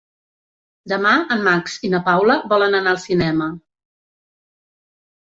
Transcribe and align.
Demà 0.93 1.09
en 1.35 1.43
Max 1.47 1.75
i 1.87 1.91
na 1.93 1.99
Paula 2.07 2.37
volen 2.53 2.77
anar 2.77 2.93
al 2.93 2.99
cinema. 3.03 3.49